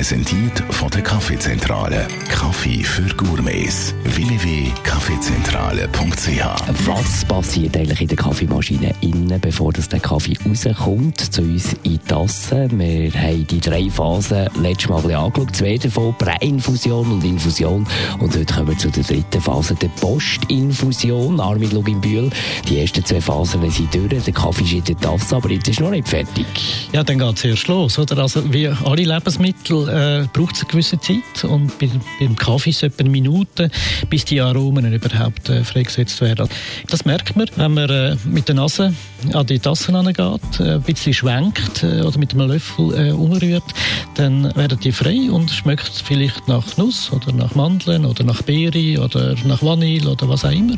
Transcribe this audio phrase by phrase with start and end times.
[0.00, 2.08] Präsentiert von der Kaffeezentrale.
[2.30, 3.94] Kaffee für Gourmets.
[4.04, 11.74] www.kaffeezentrale.ch Was passiert eigentlich in der Kaffeemaschine innen, bevor das der Kaffee rauskommt zu uns
[11.82, 12.66] in die Tasse?
[12.72, 15.54] Wir haben die drei Phasen letztes Mal ein bisschen angeschaut.
[15.54, 17.86] Zwei davon, Präinfusion und Infusion.
[18.20, 21.38] Und heute kommen wir zu der dritten Phase, der Postinfusion.
[21.40, 22.30] Armin Luginbühl,
[22.66, 24.08] die ersten zwei Phasen sind durch.
[24.08, 26.46] Der Kaffee ist in der Tasse, aber jetzt ist noch nicht fertig.
[26.92, 27.98] Ja, dann geht es erst los.
[27.98, 28.16] Oder?
[28.16, 32.76] Also, wie alle Lebensmittel äh, braucht es eine gewisse Zeit und bei, beim Kaffee ist
[32.76, 33.70] es etwa eine Minute,
[34.08, 36.48] bis die Aromen überhaupt äh, freigesetzt werden.
[36.88, 38.94] Das merkt man, wenn man äh, mit der Nase
[39.32, 43.64] an die Tasse angeht, äh, ein bisschen schwenkt äh, oder mit einem Löffel äh, umrührt,
[44.14, 49.02] dann werden die frei und schmeckt vielleicht nach Nuss oder nach Mandeln oder nach Beere
[49.02, 50.76] oder nach Vanille oder was auch immer.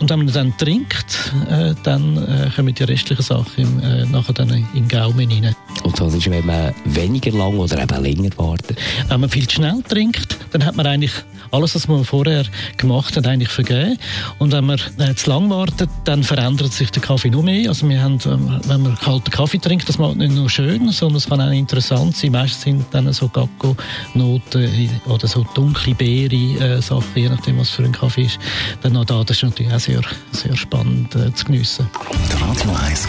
[0.00, 4.66] Und wenn man dann trinkt, äh, dann kommen die restlichen Sachen im, nachher dann in
[4.74, 5.54] den Gaumen rein.
[5.82, 8.78] Und was ist, man weniger lang oder eben länger wartet?
[9.08, 11.12] Wenn man viel zu schnell trinkt, dann hat man eigentlich
[11.50, 12.44] alles, was man vorher
[12.76, 13.98] gemacht hat, eigentlich vergeben.
[14.38, 17.68] Und wenn man äh, zu lang wartet, dann verändert sich der Kaffee noch mehr.
[17.68, 21.16] Also wir haben, ähm, wenn man kalten Kaffee trinkt, das macht nicht nur schön, sondern
[21.16, 22.32] es kann auch interessant sein.
[22.32, 28.22] Meistens sind dann so Gacko-Noten oder so dunkle Beere-Sachen, je nachdem, was für ein Kaffee
[28.22, 28.38] ist.
[28.82, 30.00] Dann noch da, das ist natürlich auch sehr,
[30.32, 31.88] sehr spannend äh, zu geniessen.
[32.30, 33.08] Die Radio 1